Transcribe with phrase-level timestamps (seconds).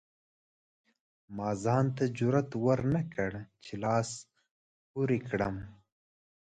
[1.35, 3.31] ما ځان ته جرئت ورنکړ
[3.63, 4.09] چې لاس
[4.89, 5.55] پورې کړم.